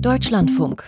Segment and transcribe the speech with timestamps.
[0.00, 0.84] Deutschlandfunk.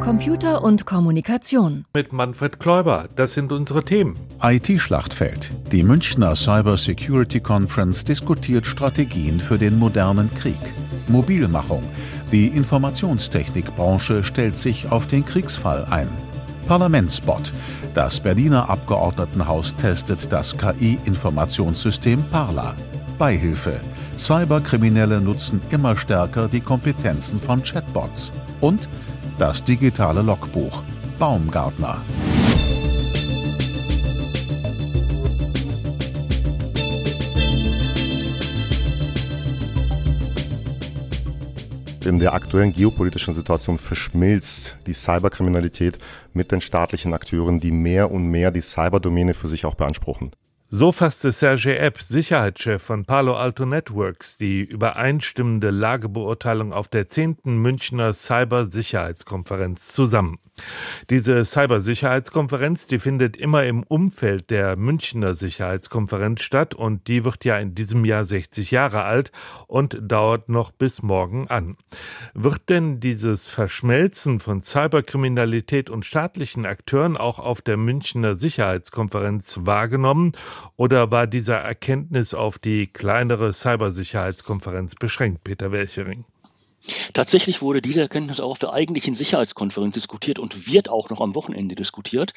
[0.00, 1.84] Computer und Kommunikation.
[1.92, 3.08] Mit Manfred Kläuber.
[3.16, 4.16] Das sind unsere Themen.
[4.40, 5.50] IT-Schlachtfeld.
[5.72, 10.60] Die Münchner Cyber Security Conference diskutiert Strategien für den modernen Krieg.
[11.08, 11.82] Mobilmachung.
[12.30, 16.08] Die Informationstechnikbranche stellt sich auf den Kriegsfall ein.
[16.68, 17.52] Parlamentsbot.
[17.94, 22.76] Das Berliner Abgeordnetenhaus testet das KI-Informationssystem Parla.
[23.20, 23.78] Beihilfe.
[24.16, 28.30] Cyberkriminelle nutzen immer stärker die Kompetenzen von Chatbots.
[28.62, 28.88] Und
[29.36, 30.82] das digitale Logbuch.
[31.18, 32.02] Baumgartner.
[42.06, 45.98] In der aktuellen geopolitischen Situation verschmilzt die Cyberkriminalität
[46.32, 50.30] mit den staatlichen Akteuren, die mehr und mehr die Cyberdomäne für sich auch beanspruchen.
[50.72, 57.38] So fasste Sergei Epp, Sicherheitschef von Palo Alto Networks, die übereinstimmende Lagebeurteilung auf der 10.
[57.42, 60.38] Münchner Cybersicherheitskonferenz zusammen.
[61.10, 67.58] Diese Cybersicherheitskonferenz, die findet immer im Umfeld der Münchner Sicherheitskonferenz statt und die wird ja
[67.58, 69.32] in diesem Jahr 60 Jahre alt
[69.66, 71.76] und dauert noch bis morgen an.
[72.34, 80.32] Wird denn dieses Verschmelzen von Cyberkriminalität und staatlichen Akteuren auch auf der Münchner Sicherheitskonferenz wahrgenommen
[80.76, 86.24] oder war dieser Erkenntnis auf die kleinere Cybersicherheitskonferenz beschränkt, Peter Welchering?
[87.12, 91.34] Tatsächlich wurde diese Erkenntnis auch auf der eigentlichen Sicherheitskonferenz diskutiert und wird auch noch am
[91.34, 92.32] Wochenende diskutiert.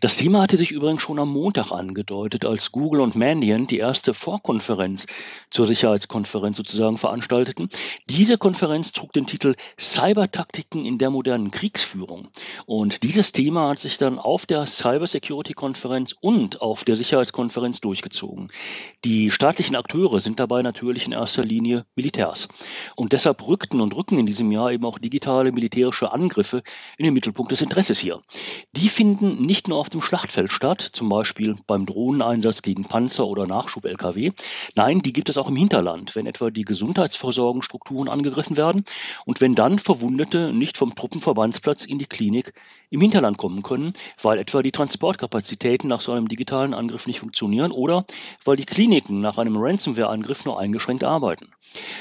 [0.00, 4.14] Das Thema hatte sich übrigens schon am Montag angedeutet, als Google und Mandiant die erste
[4.14, 5.06] Vorkonferenz
[5.50, 7.68] zur Sicherheitskonferenz sozusagen veranstalteten.
[8.08, 12.28] Diese Konferenz trug den Titel Cybertaktiken in der modernen Kriegsführung.
[12.66, 18.48] Und dieses Thema hat sich dann auf der Cybersecurity-Konferenz und auf der Sicherheitskonferenz durchgezogen.
[19.04, 22.48] Die staatlichen Akteure sind dabei natürlich in erster Linie Militärs.
[22.94, 26.62] Und deshalb rückten und rücken in diesem Jahr eben auch digitale militärische Angriffe
[26.98, 28.20] in den Mittelpunkt des Interesses hier.
[28.76, 33.46] Die finden nicht nur auf dem Schlachtfeld statt, zum Beispiel beim Drohneneinsatz gegen Panzer oder
[33.46, 34.32] Nachschub-Lkw.
[34.74, 38.84] Nein, die gibt es auch im Hinterland, wenn etwa die Gesundheitsversorgungsstrukturen angegriffen werden
[39.24, 42.52] und wenn dann Verwundete nicht vom Truppenverbandsplatz in die Klinik
[42.90, 47.72] im Hinterland kommen können, weil etwa die Transportkapazitäten nach so einem digitalen Angriff nicht funktionieren
[47.72, 48.04] oder
[48.44, 51.50] weil die Kliniken nach einem Ransomware-Angriff nur eingeschränkt arbeiten.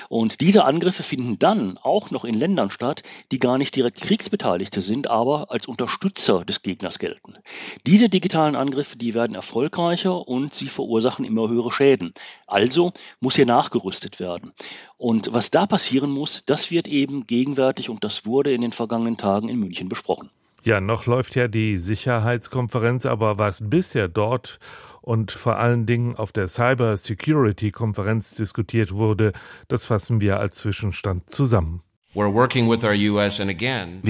[0.10, 4.82] Und diese Angriffe finden dann auch noch in Ländern statt, die gar nicht direkt Kriegsbeteiligte
[4.82, 7.38] sind, aber als Unterstützer des Gegners gelten.
[7.86, 12.14] Diese digitalen Angriffe, die werden erfolgreicher und sie verursachen immer höhere Schäden.
[12.46, 14.54] Also muss hier nachgerüstet werden.
[14.98, 19.18] Und was da passieren muss, das wird eben gegenwärtig und das wurde in den vergangenen
[19.18, 20.30] Tagen in München besprochen.
[20.64, 24.60] Ja, noch läuft ja die Sicherheitskonferenz, aber was bisher dort
[25.02, 29.32] und vor allen Dingen auf der Cyber Security Konferenz diskutiert wurde,
[29.70, 31.84] das fassen wir als Zwischenstand zusammen.
[32.14, 32.26] Wir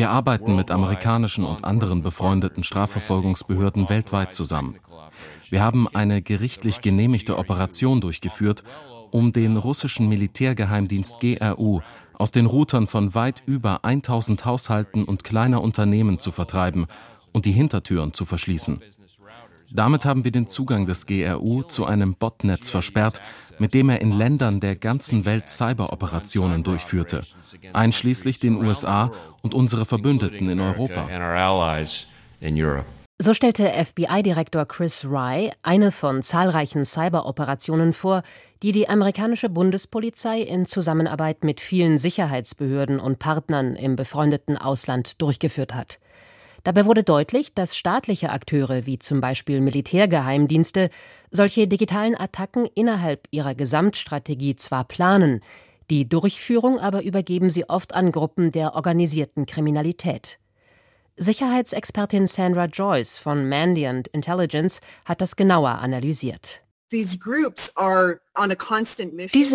[0.09, 4.79] arbeiten mit amerikanischen und anderen befreundeten Strafverfolgungsbehörden weltweit zusammen.
[5.49, 8.63] Wir haben eine gerichtlich genehmigte Operation durchgeführt,
[9.11, 11.81] um den russischen Militärgeheimdienst GRU
[12.17, 16.87] aus den Routern von weit über 1000 Haushalten und kleiner Unternehmen zu vertreiben
[17.31, 18.81] und die Hintertüren zu verschließen.
[19.69, 23.21] Damit haben wir den Zugang des GRU zu einem Botnetz versperrt,
[23.59, 27.23] mit dem er in Ländern der ganzen Welt Cyberoperationen durchführte,
[27.73, 29.11] einschließlich den USA
[29.41, 31.07] und unsere Verbündeten in Europa.
[33.19, 38.21] So stellte FBI-Direktor Chris Rye eine von zahlreichen Cyberoperationen vor,
[38.61, 45.73] die die amerikanische Bundespolizei in Zusammenarbeit mit vielen Sicherheitsbehörden und Partnern im befreundeten Ausland durchgeführt
[45.73, 45.97] hat.
[46.63, 50.91] Dabei wurde deutlich, dass staatliche Akteure wie zum Beispiel Militärgeheimdienste
[51.31, 55.41] solche digitalen Attacken innerhalb ihrer Gesamtstrategie zwar planen,
[55.89, 60.37] die Durchführung aber übergeben sie oft an Gruppen der organisierten Kriminalität.
[61.17, 66.61] Sicherheitsexpertin Sandra Joyce von Mandiant Intelligence hat das genauer analysiert.
[66.89, 67.17] Diese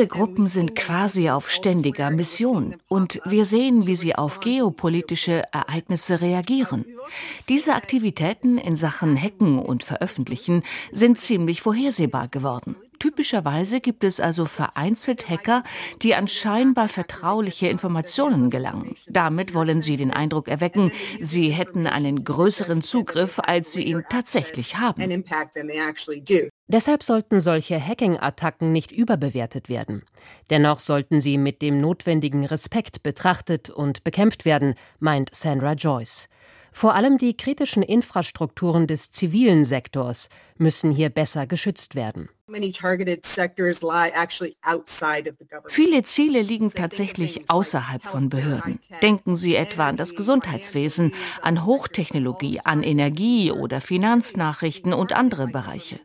[0.06, 6.84] Gruppen sind quasi auf ständiger Mission und wir sehen, wie sie auf geopolitische Ereignisse reagieren.
[7.48, 12.76] Diese Aktivitäten in Sachen Hacken und Veröffentlichen sind ziemlich vorhersehbar geworden.
[13.02, 15.64] Typischerweise gibt es also vereinzelt Hacker,
[16.02, 18.94] die an scheinbar vertrauliche Informationen gelangen.
[19.08, 24.78] Damit wollen sie den Eindruck erwecken, sie hätten einen größeren Zugriff, als sie ihn tatsächlich
[24.78, 25.24] haben.
[26.68, 30.04] Deshalb sollten solche Hacking-Attacken nicht überbewertet werden.
[30.50, 36.28] Dennoch sollten sie mit dem notwendigen Respekt betrachtet und bekämpft werden, meint Sandra Joyce.
[36.72, 42.28] Vor allem die kritischen Infrastrukturen des zivilen Sektors müssen hier besser geschützt werden.
[45.68, 48.78] Viele Ziele liegen tatsächlich außerhalb von Behörden.
[49.02, 56.00] Denken Sie etwa an das Gesundheitswesen, an Hochtechnologie, an Energie oder Finanznachrichten und andere Bereiche.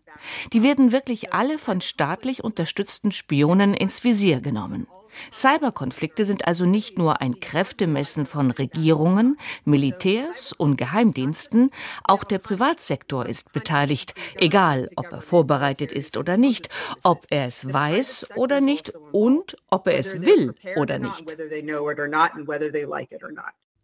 [0.53, 4.87] Die werden wirklich alle von staatlich unterstützten Spionen ins Visier genommen.
[5.31, 11.71] Cyberkonflikte sind also nicht nur ein Kräftemessen von Regierungen, Militärs und Geheimdiensten,
[12.03, 16.69] auch der Privatsektor ist beteiligt, egal ob er vorbereitet ist oder nicht,
[17.03, 21.25] ob er es weiß oder nicht und ob er es will oder nicht.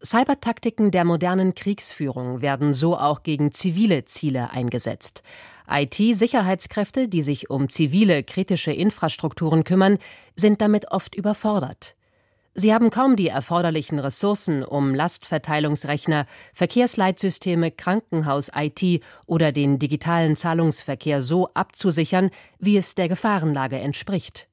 [0.03, 5.23] Cybertaktiken der modernen Kriegsführung werden so auch gegen zivile Ziele eingesetzt.
[5.73, 9.97] IT-Sicherheitskräfte, die sich um zivile kritische Infrastrukturen kümmern,
[10.35, 11.95] sind damit oft überfordert.
[12.55, 21.49] Sie haben kaum die erforderlichen Ressourcen, um Lastverteilungsrechner, Verkehrsleitsysteme, Krankenhaus-IT oder den digitalen Zahlungsverkehr so
[21.55, 22.29] abzusichern,
[22.59, 24.47] wie es der Gefahrenlage entspricht.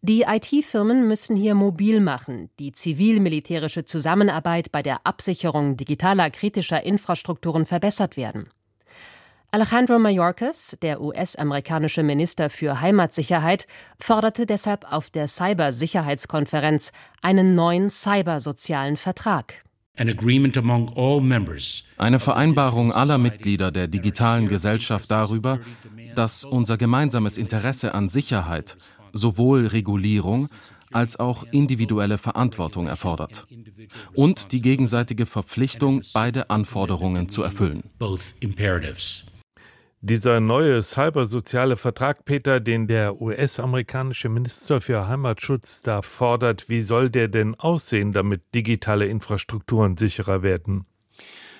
[0.00, 7.66] Die IT-Firmen müssen hier mobil machen, die zivil-militärische Zusammenarbeit bei der Absicherung digitaler kritischer Infrastrukturen
[7.66, 8.48] verbessert werden.
[9.52, 13.66] Alejandro Mayorkas, der US-amerikanische Minister für Heimatsicherheit,
[13.98, 19.64] forderte deshalb auf der Cybersicherheitskonferenz einen neuen cybersozialen Vertrag.
[19.96, 20.14] Eine
[22.18, 25.60] Vereinbarung aller Mitglieder der digitalen Gesellschaft darüber,
[26.14, 28.76] dass unser gemeinsames Interesse an Sicherheit
[29.12, 30.48] sowohl Regulierung
[30.92, 33.46] als auch individuelle Verantwortung erfordert
[34.14, 37.82] und die gegenseitige Verpflichtung, beide Anforderungen zu erfüllen.
[40.02, 47.08] Dieser neue cybersoziale Vertrag, Peter, den der US-amerikanische Minister für Heimatschutz da fordert, wie soll
[47.08, 50.84] der denn aussehen, damit digitale Infrastrukturen sicherer werden?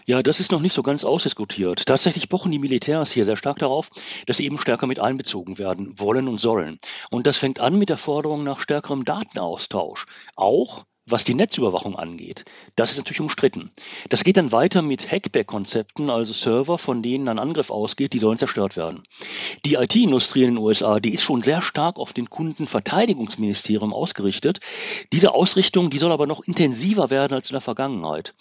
[0.04, 1.86] Ja, das ist noch nicht so ganz ausdiskutiert.
[1.86, 3.90] Tatsächlich pochen die Militärs hier sehr stark darauf,
[4.26, 6.78] dass sie eben stärker mit einbezogen werden wollen und sollen.
[7.10, 10.06] Und das fängt an mit der Forderung nach stärkerem Datenaustausch.
[10.36, 12.44] Auch was die Netzüberwachung angeht,
[12.74, 13.70] das ist natürlich umstritten.
[14.08, 18.38] Das geht dann weiter mit Hackback-Konzepten, also Server, von denen ein Angriff ausgeht, die sollen
[18.38, 19.04] zerstört werden.
[19.64, 24.58] Die IT-Industrie in den USA, die ist schon sehr stark auf den Kundenverteidigungsministerium ausgerichtet.
[25.12, 28.34] Diese Ausrichtung, die soll aber noch intensiver werden als in der Vergangenheit.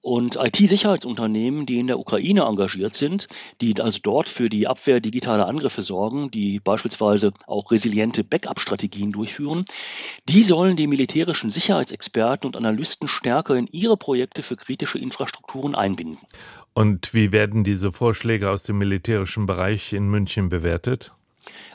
[0.00, 3.26] Und IT-Sicherheitsunternehmen, die in der Ukraine engagiert sind,
[3.60, 9.64] die also dort für die Abwehr digitaler Angriffe sorgen, die beispielsweise auch resiliente Backup-Strategien durchführen,
[10.28, 16.18] die sollen die militärischen Sicherheitsexperten und Analysten stärker in ihre Projekte für kritische Infrastrukturen einbinden.
[16.74, 21.12] Und wie werden diese Vorschläge aus dem militärischen Bereich in München bewertet?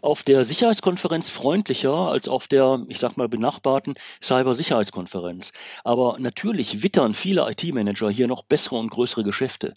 [0.02, 5.54] Auf der Sicherheitskonferenz freundlicher als auf der, ich sag mal, benachbarten Cybersicherheitskonferenz.
[5.84, 9.74] Aber natürlich wittern viele IT-Manager hier noch bessere und größere Geschäfte.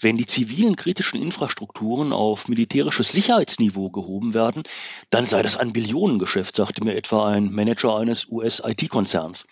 [0.00, 4.62] Wenn die zivilen kritischen Infrastrukturen auf militärisches Sicherheitsniveau gehoben werden,
[5.10, 9.46] dann sei das ein Billionengeschäft, sagte mir etwa ein Manager eines US-IT-Konzerns.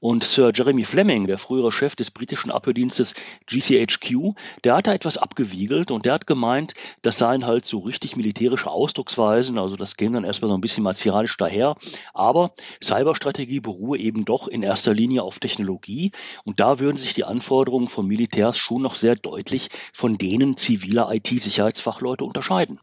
[0.00, 3.14] Und Sir Jeremy Fleming, der frühere Chef des britischen Abhördienstes
[3.46, 4.34] GCHQ,
[4.64, 8.70] der hat da etwas abgewiegelt und der hat gemeint, das seien halt so richtig militärische
[8.70, 11.76] Ausdrucksweisen, also das käme dann erstmal so ein bisschen martialisch daher.
[12.14, 12.52] Aber
[12.82, 16.12] Cyberstrategie beruhe eben doch in erster Linie auf Technologie.
[16.44, 21.14] Und da würden sich die Anforderungen von Militärs schon noch sehr deutlich von denen ziviler
[21.14, 22.80] IT-Sicherheitsfachleute unterscheiden.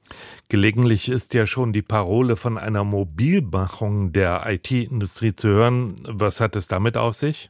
[0.49, 5.95] Gelegentlich ist ja schon die Parole von einer Mobilmachung der IT-Industrie zu hören.
[6.03, 7.49] Was hat es damit auf sich?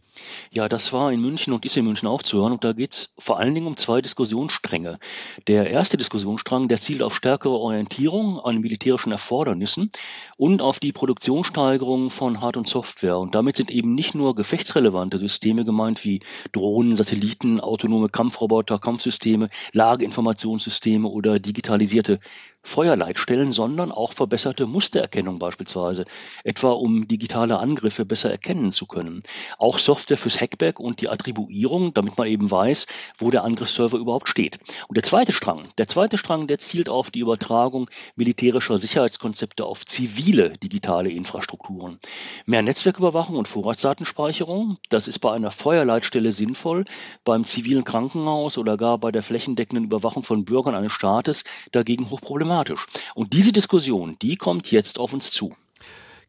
[0.52, 2.54] Ja, das war in München und ist in München auch zu hören.
[2.54, 4.98] Und da geht es vor allen Dingen um zwei Diskussionsstränge.
[5.48, 9.90] Der erste Diskussionsstrang, der zielt auf stärkere Orientierung an militärischen Erfordernissen
[10.38, 13.18] und auf die Produktionssteigerung von Hard- und Software.
[13.18, 16.20] Und damit sind eben nicht nur gefechtsrelevante Systeme gemeint wie
[16.52, 22.20] Drohnen, Satelliten, autonome Kampfroboter, Kampfsysteme, Lageinformationssysteme oder digitalisierte
[22.66, 26.06] Feuerleitstellen, sondern auch verbesserte Mustererkennung beispielsweise,
[26.44, 29.22] etwa um digitale Angriffe besser erkennen zu können.
[29.60, 32.88] Auch Software fürs Hackback und die Attribuierung, damit man eben weiß,
[33.20, 34.58] wo der Angriffsserver überhaupt steht.
[34.88, 39.86] Und der zweite Strang, der zweite Strang, der zielt auf die Übertragung militärischer Sicherheitskonzepte auf
[39.86, 42.00] zivile digitale Infrastrukturen.
[42.48, 46.86] Mehr Netzwerküberwachung und Vorratsdatenspeicherung, das ist bei einer Feuerleitstelle sinnvoll,
[47.24, 52.55] beim zivilen Krankenhaus oder gar bei der flächendeckenden Überwachung von Bürgern eines Staates dagegen hochproblematisch
[52.56, 52.86] dramatisch.
[53.14, 55.54] Und diese Diskussion, die kommt jetzt auf uns zu.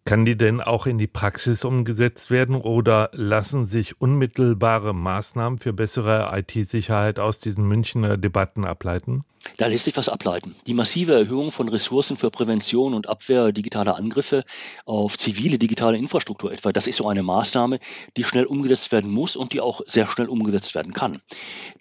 [0.04, 5.72] Kann die denn auch in die Praxis umgesetzt werden oder lassen sich unmittelbare Maßnahmen für
[5.72, 9.24] bessere IT-Sicherheit aus diesen Münchner Debatten ableiten?
[9.56, 10.54] Da lässt sich was ableiten.
[10.66, 14.44] Die massive Erhöhung von Ressourcen für Prävention und Abwehr digitaler Angriffe
[14.84, 17.78] auf zivile digitale Infrastruktur etwa, das ist so eine Maßnahme,
[18.16, 21.18] die schnell umgesetzt werden muss und die auch sehr schnell umgesetzt werden kann.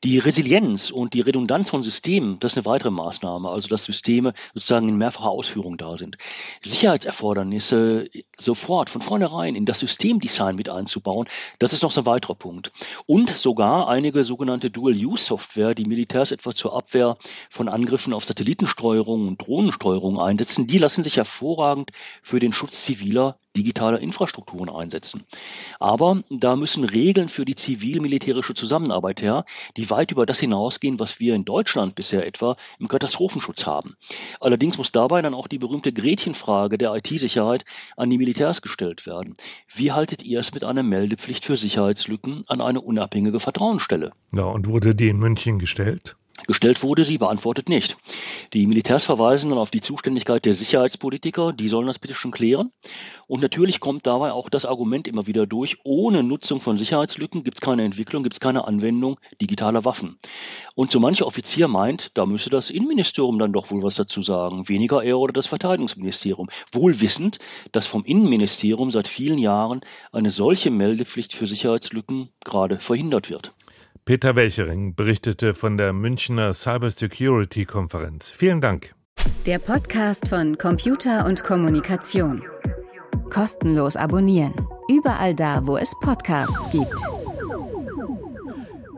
[0.04, 4.34] Die Resilienz und die Redundanz von Systemen, das ist eine weitere Maßnahme, also dass Systeme
[4.54, 6.18] sozusagen in mehrfacher Ausführung da sind.
[6.64, 11.28] Sicherheitserfordernisse sofort von vornherein in das Systemdesign mit einzubauen,
[11.60, 12.72] das ist noch so ein weiterer Punkt.
[13.06, 17.18] Und sogar einige sogenannte Dual-Use-Software, die Militärs etwa zur Abwehr
[17.56, 23.40] von Angriffen auf Satellitensteuerung und Drohnensteuerung einsetzen, die lassen sich hervorragend für den Schutz ziviler
[23.56, 25.24] digitaler Infrastrukturen einsetzen.
[25.80, 29.46] Aber da müssen Regeln für die zivil-militärische Zusammenarbeit her,
[29.78, 33.96] die weit über das hinausgehen, was wir in Deutschland bisher etwa im Katastrophenschutz haben.
[34.42, 37.64] Allerdings muss dabei dann auch die berühmte Gretchenfrage der IT-Sicherheit
[37.96, 39.36] an die Militärs gestellt werden.
[39.74, 44.12] Wie haltet ihr es mit einer Meldepflicht für Sicherheitslücken an eine unabhängige Vertrauensstelle?
[44.34, 46.18] Ja, und wurde die in München gestellt?
[46.48, 47.96] Gestellt wurde sie, beantwortet nicht.
[48.54, 52.72] Die Militärs verweisen dann auf die Zuständigkeit der Sicherheitspolitiker, die sollen das bitte schon klären.
[53.28, 57.58] Und natürlich kommt dabei auch das Argument immer wieder durch, ohne Nutzung von Sicherheitslücken gibt
[57.58, 60.18] es keine Entwicklung, gibt es keine Anwendung digitaler Waffen.
[60.76, 64.68] Und so mancher Offizier meint, da müsse das Innenministerium dann doch wohl was dazu sagen,
[64.68, 66.50] weniger er oder das Verteidigungsministerium.
[66.72, 67.40] Wohl wissend,
[67.72, 73.54] dass vom Innenministerium seit vielen Jahren eine solche Meldepflicht für Sicherheitslücken gerade verhindert wird.
[74.06, 78.30] Peter Welchering berichtete von der Münchner Cybersecurity-Konferenz.
[78.30, 78.94] Vielen Dank.
[79.48, 82.44] Der Podcast von Computer und Kommunikation.
[83.32, 84.54] Kostenlos abonnieren.
[84.90, 86.94] Überall da, wo es Podcasts gibt.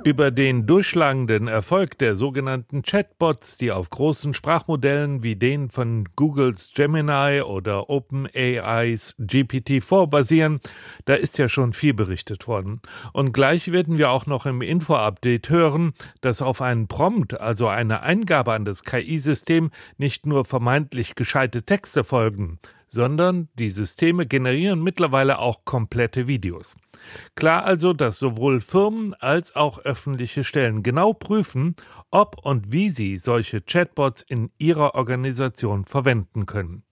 [0.08, 6.72] Über den durchschlagenden Erfolg der sogenannten Chatbots, die auf großen Sprachmodellen wie den von Googles
[6.74, 10.62] Gemini oder OpenAIs GPT-4 basieren,
[11.04, 12.80] da ist ja schon viel berichtet worden.
[13.12, 18.02] Und gleich werden wir auch noch im Info-Update hören, dass auf einen Prompt, also eine
[18.02, 25.40] Eingabe an das KI-System, nicht nur vermeintlich gescheite Texte folgen, sondern die Systeme generieren mittlerweile
[25.40, 26.76] auch komplette Videos.
[27.36, 31.76] Klar also, dass sowohl Firmen als auch öffentliche Stellen genau prüfen,
[32.12, 36.84] ob und wie sie solche Chatbots in ihrer Organisation verwenden können.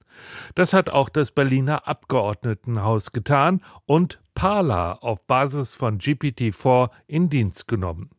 [0.54, 7.68] Das hat auch das Berliner Abgeordnetenhaus getan und Parler auf Basis von GPT-4 in Dienst
[7.68, 8.10] genommen.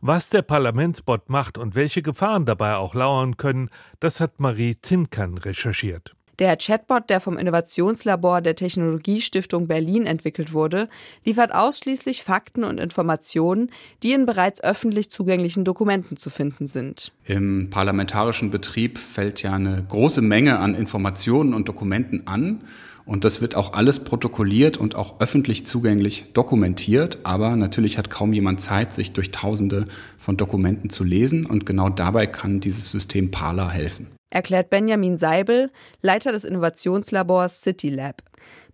[0.00, 5.36] Was der Parlamentsbot macht und welche Gefahren dabei auch lauern können, das hat Marie Zinkern
[5.38, 6.14] recherchiert.
[6.38, 10.88] Der Chatbot, der vom Innovationslabor der Technologiestiftung Berlin entwickelt wurde,
[11.24, 13.70] liefert ausschließlich Fakten und Informationen,
[14.02, 17.12] die in bereits öffentlich zugänglichen Dokumenten zu finden sind.
[17.24, 22.62] Im parlamentarischen Betrieb fällt ja eine große Menge an Informationen und Dokumenten an.
[23.06, 27.18] Und das wird auch alles protokolliert und auch öffentlich zugänglich dokumentiert.
[27.24, 29.84] Aber natürlich hat kaum jemand Zeit, sich durch Tausende
[30.18, 31.46] von Dokumenten zu lesen.
[31.46, 35.70] Und genau dabei kann dieses System Parler helfen erklärt Benjamin Seibel,
[36.02, 38.22] Leiter des Innovationslabors CityLab.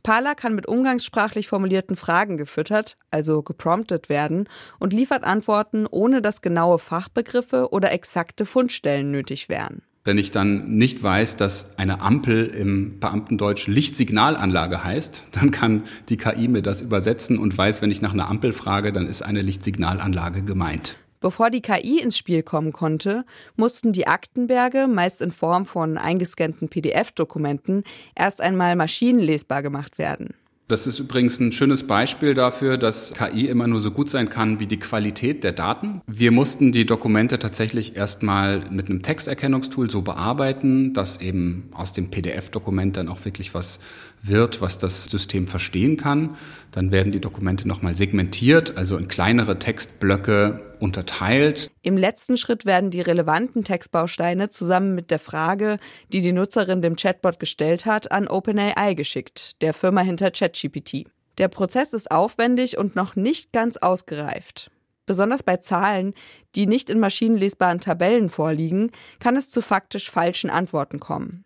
[0.03, 6.41] Parler kann mit umgangssprachlich formulierten Fragen gefüttert, also gepromptet werden und liefert Antworten, ohne dass
[6.41, 9.83] genaue Fachbegriffe oder exakte Fundstellen nötig wären.
[10.03, 16.17] Wenn ich dann nicht weiß, dass eine Ampel im Beamtendeutsch Lichtsignalanlage heißt, dann kann die
[16.17, 19.43] KI mir das übersetzen und weiß, wenn ich nach einer Ampel frage, dann ist eine
[19.43, 20.97] Lichtsignalanlage gemeint.
[21.21, 23.27] Bevor die KI ins Spiel kommen konnte,
[23.57, 30.33] mussten die Aktenberge, meist in Form von eingescannten PDF-Dokumenten, erst einmal maschinenlesbar gemacht werden.
[30.71, 34.61] Das ist übrigens ein schönes Beispiel dafür, dass KI immer nur so gut sein kann
[34.61, 36.01] wie die Qualität der Daten.
[36.07, 42.09] Wir mussten die Dokumente tatsächlich erstmal mit einem Texterkennungstool so bearbeiten, dass eben aus dem
[42.11, 43.81] PDF-Dokument dann auch wirklich was
[44.23, 46.37] wird, was das System verstehen kann.
[46.73, 51.71] Dann werden die Dokumente nochmal segmentiert, also in kleinere Textblöcke unterteilt.
[51.83, 55.79] Im letzten Schritt werden die relevanten Textbausteine zusammen mit der Frage,
[56.13, 61.07] die die Nutzerin dem Chatbot gestellt hat, an OpenAI geschickt, der Firma hinter ChatGPT.
[61.39, 64.71] Der Prozess ist aufwendig und noch nicht ganz ausgereift.
[65.07, 66.15] Besonders bei Zahlen,
[66.55, 71.45] die nicht in maschinenlesbaren Tabellen vorliegen, kann es zu faktisch falschen Antworten kommen.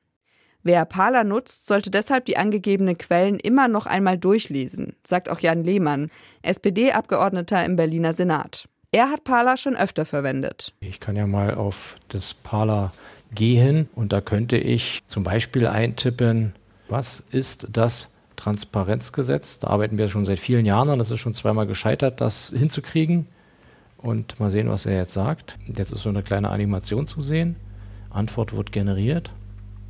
[0.66, 5.62] Wer Parler nutzt, sollte deshalb die angegebenen Quellen immer noch einmal durchlesen, sagt auch Jan
[5.62, 8.66] Lehmann, SPD-Abgeordneter im Berliner Senat.
[8.90, 10.72] Er hat Parler schon öfter verwendet.
[10.80, 12.92] Ich kann ja mal auf das Parler
[13.34, 16.54] gehen und da könnte ich zum Beispiel eintippen,
[16.88, 19.58] was ist das Transparenzgesetz?
[19.58, 23.26] Da arbeiten wir schon seit vielen Jahren und es ist schon zweimal gescheitert, das hinzukriegen.
[23.98, 25.58] Und mal sehen, was er jetzt sagt.
[25.66, 27.56] Jetzt ist so eine kleine Animation zu sehen.
[28.10, 29.30] Antwort wird generiert.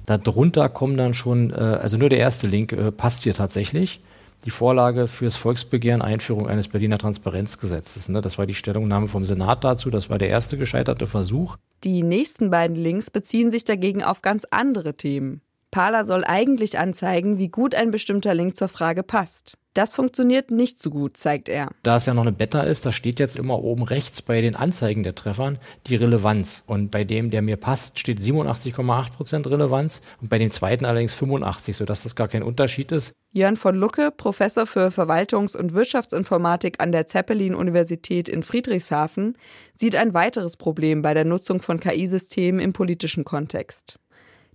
[0.07, 4.01] Darunter kommen dann schon, äh, also nur der erste Link äh, passt hier tatsächlich.
[4.45, 8.11] die Vorlage fürs Volksbegehren Einführung eines Berliner Transparenzgesetzes.
[8.11, 8.21] Ne?
[8.21, 9.89] Das war die Stellungnahme vom Senat dazu.
[9.89, 11.57] Das war der erste gescheiterte Versuch.
[11.83, 15.41] Die nächsten beiden Links beziehen sich dagegen auf ganz andere Themen.
[15.75, 19.59] Parler soll eigentlich anzeigen, wie gut ein bestimmter Link zur Frage passt.
[19.75, 21.69] Das funktioniert nicht so gut, zeigt er.
[21.83, 24.55] Da es ja noch eine Beta ist, da steht jetzt immer oben rechts bei den
[24.55, 26.63] Anzeigen der Treffern die Relevanz.
[26.69, 31.15] Und bei dem, der mir passt, steht 87,8 Prozent Relevanz und bei dem zweiten allerdings
[31.15, 33.15] 85, sodass das gar kein Unterschied ist.
[33.33, 39.37] Jörn von Lucke, Professor für Verwaltungs- und Wirtschaftsinformatik an der Zeppelin-Universität in Friedrichshafen,
[39.75, 43.99] sieht ein weiteres Problem bei der Nutzung von KI-Systemen im politischen Kontext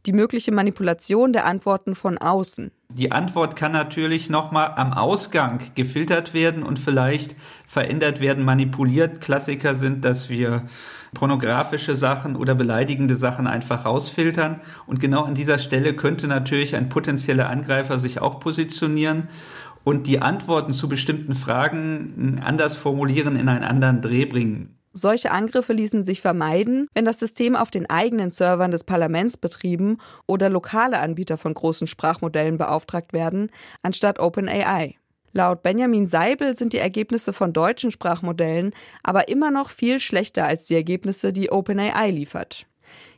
[0.06, 2.72] die mögliche Manipulation der Antworten von außen.
[2.92, 7.36] Die Antwort kann natürlich nochmal am Ausgang gefiltert werden und vielleicht
[7.68, 9.22] verändert werden, manipuliert.
[9.22, 10.64] Klassiker sind, dass wir
[11.14, 14.62] pornografische Sachen oder beleidigende Sachen einfach rausfiltern.
[14.88, 19.28] Und genau an dieser Stelle könnte natürlich ein potenzieller Angreifer sich auch positionieren
[19.84, 24.79] und die Antworten zu bestimmten Fragen anders formulieren, in einen anderen Dreh bringen.
[24.94, 29.98] Solche Angriffe ließen sich vermeiden, wenn das System auf den eigenen Servern des Parlaments betrieben
[30.26, 33.52] oder lokale Anbieter von großen Sprachmodellen beauftragt werden,
[33.84, 34.96] anstatt OpenAI.
[35.32, 40.66] Laut Benjamin Seibel sind die Ergebnisse von deutschen Sprachmodellen aber immer noch viel schlechter als
[40.66, 42.66] die Ergebnisse, die OpenAI liefert.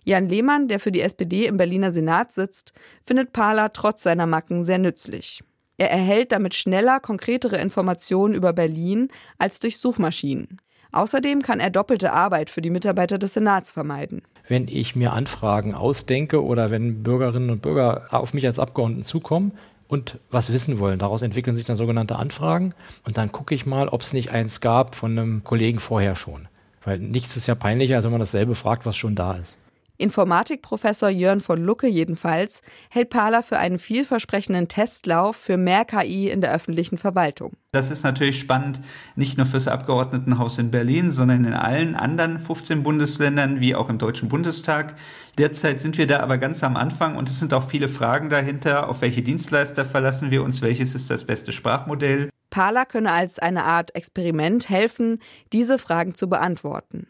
[0.04, 2.74] Jan Lehmann, der für die SPD im Berliner Senat sitzt,
[3.06, 5.44] findet Parler trotz seiner Macken sehr nützlich.
[5.78, 10.60] Er erhält damit schneller konkretere Informationen über Berlin als durch Suchmaschinen.
[10.92, 14.22] Außerdem kann er doppelte Arbeit für die Mitarbeiter des Senats vermeiden.
[14.48, 19.54] Wenn ich mir Anfragen ausdenke oder wenn Bürgerinnen und Bürger auf mich als Abgeordneten zukommen,
[19.92, 21.00] und was wissen wollen.
[21.00, 22.74] Daraus entwickeln sich dann sogenannte Anfragen
[23.06, 26.48] und dann gucke ich mal, ob es nicht eins gab von einem Kollegen vorher schon.
[26.82, 29.60] Weil nichts ist ja peinlicher, als wenn man dasselbe fragt, was schon da ist.
[30.01, 36.41] Informatikprofessor Jörn von Lucke jedenfalls hält Parler für einen vielversprechenden Testlauf für mehr KI in
[36.41, 37.53] der öffentlichen Verwaltung.
[37.72, 38.81] Das ist natürlich spannend,
[39.15, 43.98] nicht nur fürs Abgeordnetenhaus in Berlin, sondern in allen anderen 15 Bundesländern wie auch im
[43.98, 44.96] Deutschen Bundestag.
[45.38, 48.89] Derzeit sind wir da aber ganz am Anfang und es sind auch viele Fragen dahinter.
[48.89, 50.62] Auf welche Dienstleister verlassen wir uns?
[50.62, 52.29] Welches ist das beste Sprachmodell?
[52.50, 55.20] Parler könne als eine Art Experiment helfen,
[55.53, 57.08] diese Fragen zu beantworten.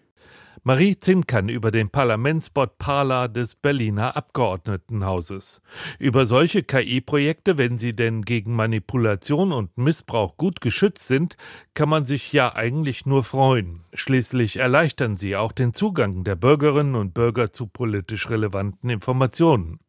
[0.64, 5.60] Marie Zinkern über den Parlamentsbot Parler des Berliner Abgeordnetenhauses.
[5.98, 11.36] Über solche KI-Projekte, wenn sie denn gegen Manipulation und Missbrauch gut geschützt sind,
[11.74, 13.82] kann man sich ja eigentlich nur freuen.
[13.96, 19.80] Schließlich erleichtern sie auch den Zugang der Bürgerinnen und Bürger zu politisch relevanten Informationen.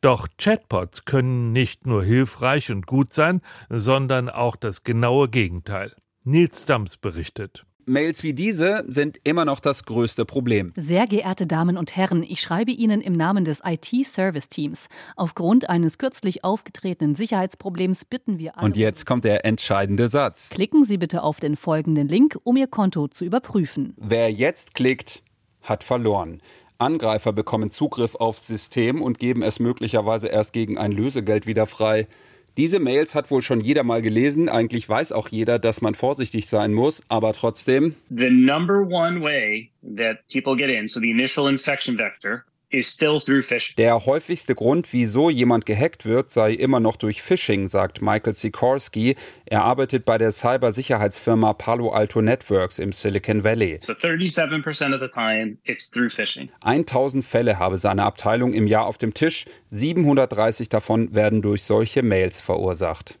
[0.00, 5.94] Doch Chatbots können nicht nur hilfreich und gut sein, sondern auch das genaue Gegenteil.
[6.24, 7.66] Nils Dams berichtet.
[7.88, 10.72] Mails wie diese sind immer noch das größte Problem.
[10.76, 14.88] Sehr geehrte Damen und Herren, ich schreibe Ihnen im Namen des IT-Service-Teams.
[15.14, 18.66] Aufgrund eines kürzlich aufgetretenen Sicherheitsproblems bitten wir alle.
[18.66, 20.50] Und jetzt kommt der entscheidende Satz.
[20.50, 23.94] Klicken Sie bitte auf den folgenden Link, um Ihr Konto zu überprüfen.
[23.96, 25.22] Wer jetzt klickt,
[25.62, 26.42] hat verloren.
[26.78, 32.08] Angreifer bekommen Zugriff aufs System und geben es möglicherweise erst gegen ein Lösegeld wieder frei.
[32.56, 34.48] Diese Mails hat wohl schon jeder mal gelesen.
[34.48, 37.94] Eigentlich weiß auch jeder, dass man vorsichtig sein muss, aber trotzdem.
[38.08, 44.56] The number one way that people get in, so the initial infection vector, der häufigste
[44.56, 49.14] Grund, wieso jemand gehackt wird, sei immer noch durch Phishing, sagt Michael Sikorsky.
[49.44, 53.78] Er arbeitet bei der Cybersicherheitsfirma Palo Alto Networks im Silicon Valley.
[53.80, 56.48] So 37% of the time it's through phishing.
[56.62, 59.44] 1000 Fälle habe seine Abteilung im Jahr auf dem Tisch.
[59.70, 63.18] 730 davon werden durch solche Mails verursacht.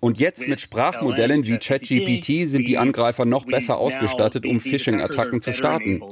[0.00, 5.54] Und jetzt mit Sprachmodellen wie ChatGPT sind die Angreifer noch besser ausgestattet, um Phishing-Attacken zu
[5.54, 6.02] starten.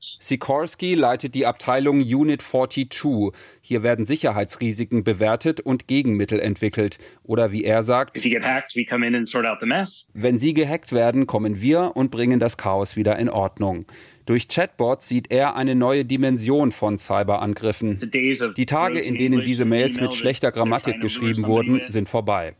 [0.00, 0.45] Sikorsky
[0.94, 3.32] leitet die Abteilung Unit 42.
[3.60, 6.98] Hier werden Sicherheitsrisiken bewertet und Gegenmittel entwickelt.
[7.24, 8.16] Oder wie er sagt,
[10.14, 13.86] wenn Sie gehackt werden, kommen wir und bringen das Chaos wieder in Ordnung.
[14.26, 18.10] Durch Chatbots sieht er eine neue Dimension von Cyberangriffen.
[18.12, 22.56] Die Tage, in denen diese Mails mit schlechter Grammatik geschrieben wurden, sind vorbei.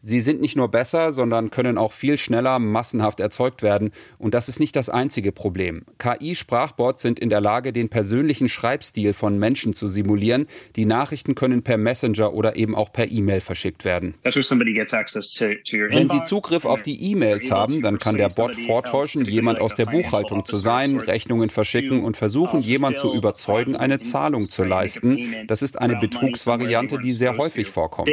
[0.00, 3.90] Sie sind nicht nur besser, sondern können auch viel schneller massenhaft erzeugt werden.
[4.16, 5.84] Und das ist nicht das einzige Problem.
[5.98, 10.46] KI-Sprachbots sind in der Lage, den persönlichen Schreibstil von Menschen zu simulieren.
[10.76, 14.14] Die Nachrichten können per Messenger oder eben auch per E-Mail verschickt werden.
[14.22, 19.86] Wenn Sie Zugriff auf die E-Mails haben, dann kann der Bot vortäuschen, jemand aus der
[19.86, 25.34] Buchhaltung zu sein, Rechnungen verschicken und versuchen, jemand zu überzeugen, eine Zahlung zu leisten.
[25.48, 28.08] Das ist eine Betrugsvariante, die sehr häufig vorkommt.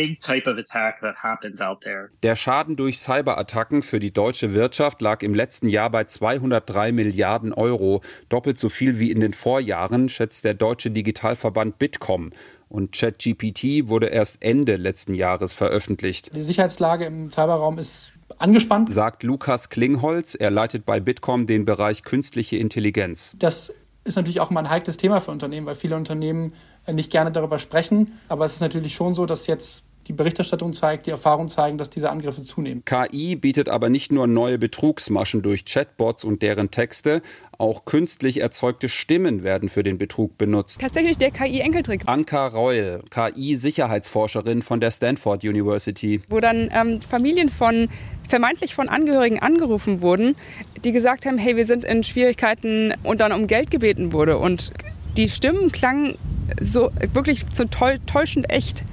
[2.23, 7.53] Der Schaden durch Cyberattacken für die deutsche Wirtschaft lag im letzten Jahr bei 203 Milliarden
[7.53, 12.31] Euro, doppelt so viel wie in den Vorjahren, schätzt der deutsche Digitalverband Bitkom.
[12.69, 16.31] und ChatGPT wurde erst Ende letzten Jahres veröffentlicht.
[16.35, 20.35] Die Sicherheitslage im Cyberraum ist angespannt, sagt Lukas Klingholz.
[20.35, 23.33] Er leitet bei Bitkom den Bereich künstliche Intelligenz.
[23.37, 26.53] Das ist natürlich auch mal ein heikles Thema für Unternehmen, weil viele Unternehmen
[26.91, 28.19] nicht gerne darüber sprechen.
[28.29, 31.89] Aber es ist natürlich schon so, dass jetzt die Berichterstattung zeigt, die Erfahrungen zeigen, dass
[31.89, 32.83] diese Angriffe zunehmen.
[32.85, 37.21] KI bietet aber nicht nur neue Betrugsmaschen durch Chatbots und deren Texte,
[37.57, 40.79] auch künstlich erzeugte Stimmen werden für den Betrug benutzt.
[40.79, 42.03] Tatsächlich der KI-Enkeltrick.
[42.05, 46.21] Anka Reul, KI-Sicherheitsforscherin von der Stanford University.
[46.29, 47.87] Wo dann ähm, Familien von
[48.27, 50.35] vermeintlich von Angehörigen angerufen wurden,
[50.83, 54.37] die gesagt haben, hey, wir sind in Schwierigkeiten und dann um Geld gebeten wurde.
[54.37, 54.71] Und
[55.17, 56.17] die Stimmen klangen
[56.59, 58.83] so wirklich so täuschend echt.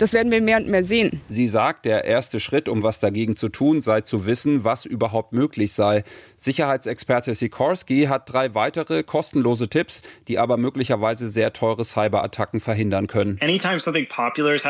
[0.00, 1.20] Das werden wir mehr und mehr sehen.
[1.28, 5.34] Sie sagt, der erste Schritt, um was dagegen zu tun, sei zu wissen, was überhaupt
[5.34, 6.04] möglich sei.
[6.42, 13.38] Sicherheitsexperte Sikorsky hat drei weitere kostenlose Tipps, die aber möglicherweise sehr teure Cyberattacken verhindern können.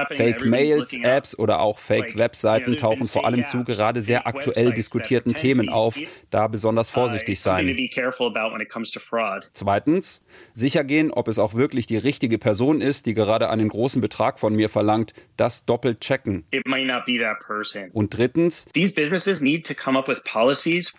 [0.08, 5.34] Fake Mails, Apps oder auch Fake Webseiten tauchen vor allem zu gerade sehr aktuell diskutierten
[5.34, 5.96] Themen auf,
[6.30, 7.76] da besonders vorsichtig sein.
[9.52, 14.00] Zweitens, sicher gehen, ob es auch wirklich die richtige Person ist, die gerade einen großen
[14.00, 16.44] Betrag von mir verlangt, das doppelt checken.
[17.92, 18.66] Und drittens,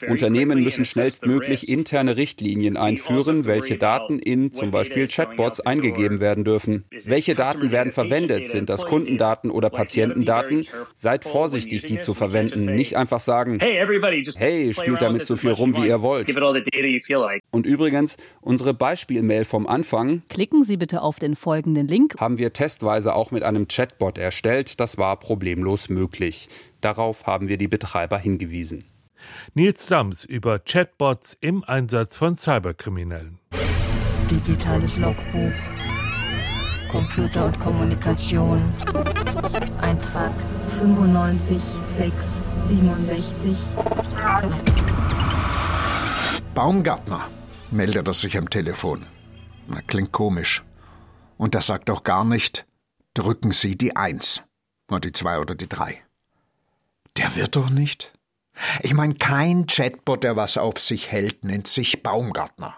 [0.08, 6.86] Unternehmen müssen schnellstmöglich interne Richtlinien einführen, welche Daten in zum Beispiel Chatbots eingegeben werden dürfen.
[7.06, 8.48] Welche Daten werden verwendet?
[8.48, 10.68] Sind das Kundendaten oder Patientendaten?
[10.96, 12.74] Seid vorsichtig, die zu verwenden.
[12.74, 16.36] Nicht einfach sagen, hey, spielt damit so viel rum, wie ihr wollt.
[17.52, 22.54] Und übrigens, unsere Beispielmail vom Anfang, klicken Sie bitte auf den folgenden Link, haben wir
[22.54, 24.31] testweise auch mit einem Chatbot erstellt.
[24.78, 26.50] Das war problemlos möglich.
[26.82, 28.86] Darauf haben wir die Betreiber hingewiesen.
[29.54, 33.40] Nils Dams über Chatbots im Einsatz von Cyberkriminellen.
[34.30, 35.54] Digitales Logbuch.
[36.90, 38.74] Computer und Kommunikation.
[39.82, 40.34] Eintrag
[40.80, 41.62] 95
[41.98, 42.14] 6
[42.68, 43.58] 67.
[46.54, 47.28] Baumgartner,
[47.70, 49.06] meldet er sich am Telefon.
[49.68, 50.64] Na, klingt komisch.
[51.38, 52.66] Und das sagt doch gar nicht,
[53.14, 54.42] drücken Sie die Eins.
[54.90, 56.02] Oder die Zwei oder die Drei.
[57.18, 58.14] Der wird doch nicht.
[58.82, 62.76] Ich meine, kein Chatbot, der was auf sich hält, nennt sich Baumgartner.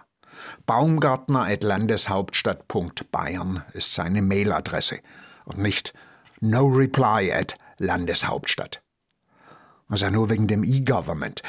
[0.65, 4.99] Baumgartner at Landeshauptstadt.bayern ist seine Mailadresse
[5.45, 5.93] und nicht
[6.41, 8.81] no reply at Landeshauptstadt.
[9.87, 11.43] Also nur wegen dem E-Government.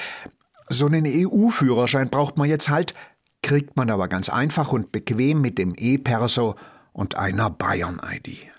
[0.68, 2.94] So einen EU-Führerschein braucht man jetzt halt,
[3.42, 6.56] kriegt man aber ganz einfach und bequem mit dem E-Perso
[6.92, 8.50] und einer Bayern-ID.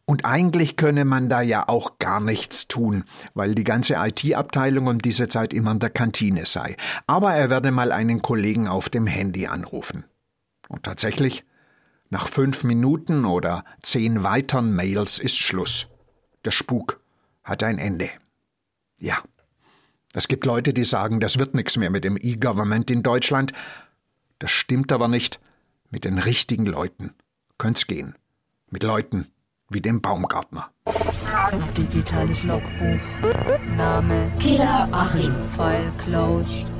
[0.06, 4.98] Und eigentlich könne man da ja auch gar nichts tun, weil die ganze IT-Abteilung um
[4.98, 6.76] diese Zeit immer in der Kantine sei.
[7.06, 10.04] Aber er werde mal einen Kollegen auf dem Handy anrufen.
[10.68, 11.44] Und tatsächlich,
[12.08, 15.86] nach fünf Minuten oder zehn weiteren Mails ist Schluss.
[16.44, 17.00] Der Spuk
[17.44, 18.10] hat ein Ende.
[18.98, 19.18] Ja.
[20.12, 23.52] Es gibt Leute, die sagen, das wird nichts mehr mit dem E-Government in Deutschland.
[24.40, 25.38] Das stimmt aber nicht.
[25.92, 27.14] Mit den richtigen Leuten
[27.58, 28.14] könnt's gehen.
[28.70, 29.26] Mit Leuten
[29.70, 30.70] wie dem Baumgartner.
[31.76, 33.00] Digitales Logbuch.
[33.76, 35.48] Name Killer Achim.
[35.48, 36.72] File closed.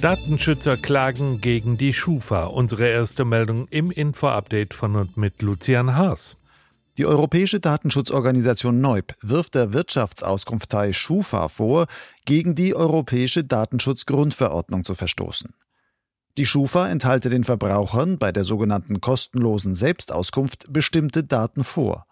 [0.00, 2.46] Datenschützer klagen gegen die Schufa.
[2.46, 6.36] Unsere erste Meldung im Info-Update von und mit Lucian Haas.
[6.98, 11.88] Die Europäische Datenschutzorganisation NEUB wirft der Wirtschaftsauskunftei Schufa vor,
[12.24, 15.54] gegen die Europäische Datenschutzgrundverordnung zu verstoßen.
[16.38, 22.06] Die Schufa enthalte den Verbrauchern bei der sogenannten kostenlosen Selbstauskunft bestimmte Daten vor.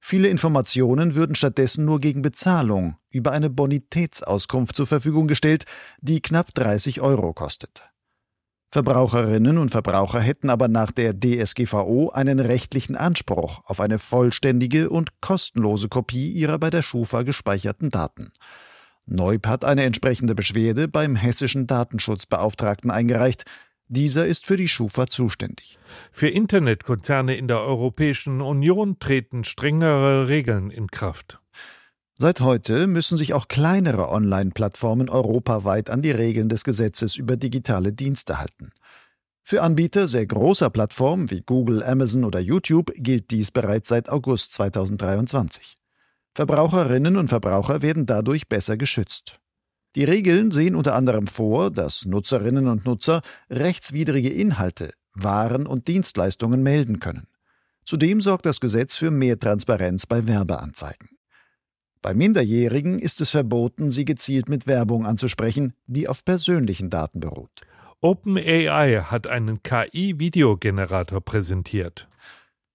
[0.00, 5.64] Viele Informationen würden stattdessen nur gegen Bezahlung über eine Bonitätsauskunft zur Verfügung gestellt,
[6.00, 7.84] die knapp 30 Euro kostet.
[8.74, 15.20] Verbraucherinnen und Verbraucher hätten aber nach der DSGVO einen rechtlichen Anspruch auf eine vollständige und
[15.20, 18.32] kostenlose Kopie ihrer bei der Schufa gespeicherten Daten.
[19.06, 23.44] Neup hat eine entsprechende Beschwerde beim hessischen Datenschutzbeauftragten eingereicht.
[23.86, 25.78] Dieser ist für die Schufa zuständig.
[26.10, 31.38] Für Internetkonzerne in der Europäischen Union treten strengere Regeln in Kraft.
[32.16, 37.92] Seit heute müssen sich auch kleinere Online-Plattformen europaweit an die Regeln des Gesetzes über digitale
[37.92, 38.70] Dienste halten.
[39.42, 44.52] Für Anbieter sehr großer Plattformen wie Google, Amazon oder YouTube gilt dies bereits seit August
[44.52, 45.76] 2023.
[46.34, 49.40] Verbraucherinnen und Verbraucher werden dadurch besser geschützt.
[49.96, 56.62] Die Regeln sehen unter anderem vor, dass Nutzerinnen und Nutzer rechtswidrige Inhalte, Waren und Dienstleistungen
[56.62, 57.26] melden können.
[57.84, 61.13] Zudem sorgt das Gesetz für mehr Transparenz bei Werbeanzeigen.
[62.04, 67.62] Bei Minderjährigen ist es verboten, sie gezielt mit Werbung anzusprechen, die auf persönlichen Daten beruht.
[68.02, 72.06] OpenAI hat einen KI-Videogenerator präsentiert.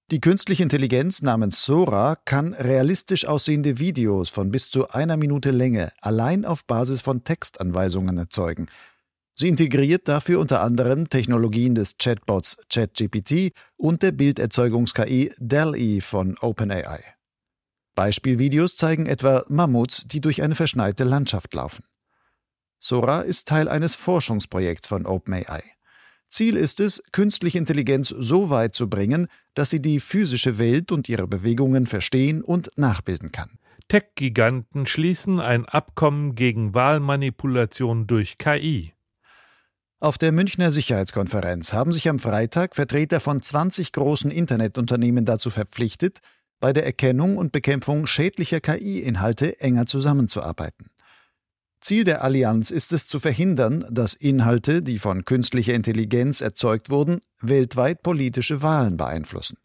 [0.10, 5.92] Die künstliche Intelligenz namens Sora kann realistisch aussehende Videos von bis zu einer Minute Länge
[6.02, 8.66] allein auf Basis von Textanweisungen erzeugen.
[9.36, 17.19] Sie integriert dafür unter anderem Technologien des Chatbots ChatGPT und der Bilderzeugungs-KI DALL-E von OpenAI.
[18.00, 21.84] Beispielvideos zeigen etwa Mammuts, die durch eine verschneite Landschaft laufen.
[22.80, 25.62] Sora ist Teil eines Forschungsprojekts von OpenAI.
[26.26, 31.10] Ziel ist es, künstliche Intelligenz so weit zu bringen, dass sie die physische Welt und
[31.10, 33.60] ihre Bewegungen verstehen und nachbilden kann.
[33.90, 38.94] Tech-Giganten schließen ein Abkommen gegen Wahlmanipulation durch KI.
[40.00, 46.22] Auf der Münchner Sicherheitskonferenz haben sich am Freitag Vertreter von 20 großen Internetunternehmen dazu verpflichtet,
[46.60, 50.90] bei der Erkennung und Bekämpfung schädlicher KI-Inhalte enger zusammenzuarbeiten.
[51.82, 57.22] Ziel der Allianz ist es zu verhindern, dass Inhalte, die von künstlicher Intelligenz erzeugt wurden,
[57.42, 59.58] weltweit politische Wahlen beeinflussen.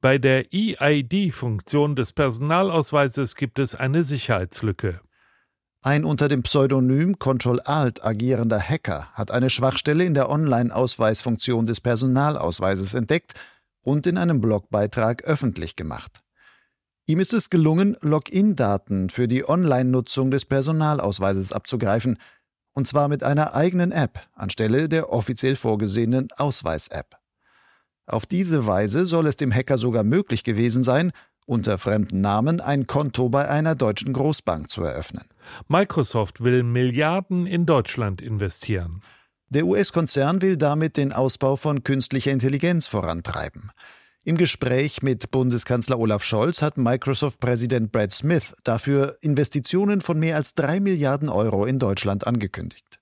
[0.00, 5.00] Bei der EID-Funktion des Personalausweises gibt es eine Sicherheitslücke.
[5.82, 11.82] Ein unter dem Pseudonym Control Alt agierender Hacker hat eine Schwachstelle in der Online-Ausweisfunktion des
[11.82, 13.34] Personalausweises entdeckt
[13.82, 16.20] und in einem Blogbeitrag öffentlich gemacht.
[17.06, 22.18] Ihm ist es gelungen, Login-Daten für die Online-Nutzung des Personalausweises abzugreifen,
[22.72, 27.16] und zwar mit einer eigenen App anstelle der offiziell vorgesehenen Ausweis-App.
[28.06, 31.12] Auf diese Weise soll es dem Hacker sogar möglich gewesen sein,
[31.46, 35.24] unter fremden Namen ein Konto bei einer deutschen Großbank zu eröffnen.
[35.68, 39.02] Microsoft will Milliarden in Deutschland investieren.
[39.48, 43.72] Der US-Konzern will damit den Ausbau von künstlicher Intelligenz vorantreiben.
[44.22, 50.54] Im Gespräch mit Bundeskanzler Olaf Scholz hat Microsoft-Präsident Brad Smith dafür Investitionen von mehr als
[50.54, 53.00] drei Milliarden Euro in Deutschland angekündigt.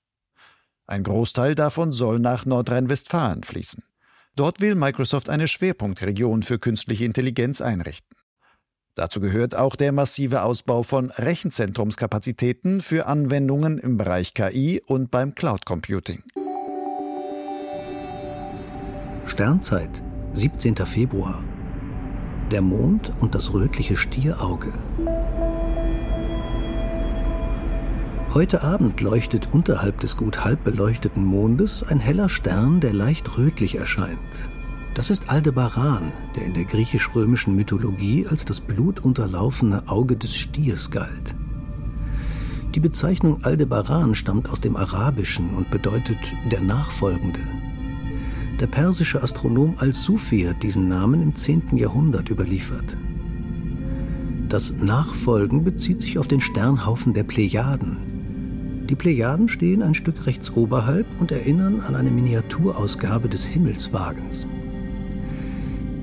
[0.86, 3.82] Ein Großteil davon soll nach Nordrhein-Westfalen fließen.
[4.36, 8.16] Dort will Microsoft eine Schwerpunktregion für künstliche Intelligenz einrichten.
[8.94, 15.34] Dazu gehört auch der massive Ausbau von Rechenzentrumskapazitäten für Anwendungen im Bereich KI und beim
[15.34, 16.22] Cloud Computing.
[19.26, 20.76] Sternzeit 17.
[20.76, 21.42] Februar.
[22.50, 24.72] Der Mond und das rötliche Stierauge.
[28.34, 33.76] Heute Abend leuchtet unterhalb des gut halb beleuchteten Mondes ein heller Stern, der leicht rötlich
[33.76, 34.18] erscheint.
[34.94, 41.34] Das ist Aldebaran, der in der griechisch-römischen Mythologie als das blutunterlaufene Auge des Stiers galt.
[42.74, 46.18] Die Bezeichnung Aldebaran stammt aus dem Arabischen und bedeutet
[46.52, 47.40] der Nachfolgende.
[48.60, 51.76] Der persische Astronom Al-Sufi hat diesen Namen im 10.
[51.76, 52.96] Jahrhundert überliefert.
[54.48, 58.86] Das Nachfolgen bezieht sich auf den Sternhaufen der Plejaden.
[58.90, 64.44] Die Plejaden stehen ein Stück rechts oberhalb und erinnern an eine Miniaturausgabe des Himmelswagens.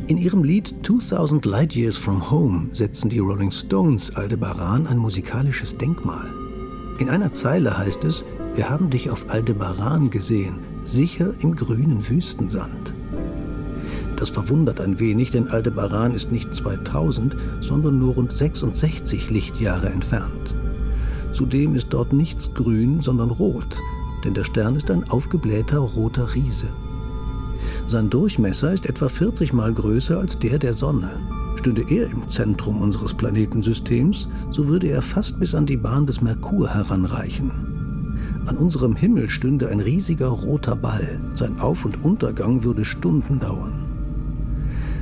[0.07, 5.77] In ihrem Lied 2000 Light Years from Home setzen die Rolling Stones Aldebaran ein musikalisches
[5.77, 6.27] Denkmal.
[6.99, 8.23] In einer Zeile heißt es,
[8.55, 12.93] wir haben dich auf Aldebaran gesehen, sicher im grünen Wüstensand.
[14.17, 20.55] Das verwundert ein wenig, denn Aldebaran ist nicht 2000, sondern nur rund 66 Lichtjahre entfernt.
[21.33, 23.79] Zudem ist dort nichts grün, sondern rot,
[24.23, 26.69] denn der Stern ist ein aufgeblähter roter Riese.
[27.87, 31.11] Sein Durchmesser ist etwa 40 mal größer als der der Sonne.
[31.57, 36.21] Stünde er im Zentrum unseres Planetensystems, so würde er fast bis an die Bahn des
[36.21, 37.74] Merkur heranreichen.
[38.45, 41.19] An unserem Himmel stünde ein riesiger roter Ball.
[41.33, 43.85] Sein Auf- und Untergang würde Stunden dauern.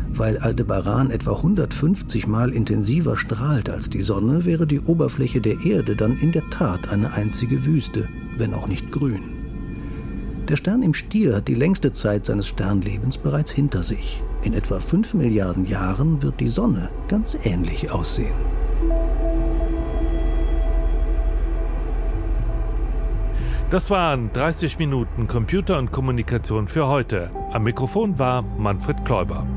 [0.09, 5.95] Weil Aldebaran etwa 150 Mal intensiver strahlt als die Sonne, wäre die Oberfläche der Erde
[5.95, 9.21] dann in der Tat eine einzige Wüste, wenn auch nicht grün.
[10.47, 14.21] Der Stern im Stier hat die längste Zeit seines Sternlebens bereits hinter sich.
[14.43, 18.52] In etwa 5 Milliarden Jahren wird die Sonne ganz ähnlich aussehen.
[23.73, 27.31] Das waren 30 Minuten Computer und Kommunikation für heute.
[27.53, 29.47] Am Mikrofon war Manfred Kläuber.